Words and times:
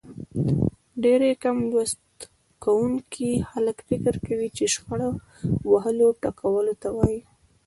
ډېری 1.03 1.31
کم 1.43 1.57
لوست 1.71 2.03
کوونکي 2.63 3.31
خلک 3.51 3.77
فکر 3.89 4.13
کوي 4.25 4.47
چې 4.57 4.63
شخړه 4.73 5.09
وهلو 5.71 6.07
ټکولو 6.23 6.73
ته 6.81 6.89
وايي. 6.97 7.21